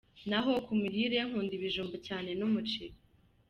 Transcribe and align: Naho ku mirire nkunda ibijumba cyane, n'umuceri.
Naho 0.29 0.51
ku 0.65 0.73
mirire 0.81 1.17
nkunda 1.27 1.53
ibijumba 1.55 1.97
cyane, 2.07 2.29
n'umuceri. 2.39 2.95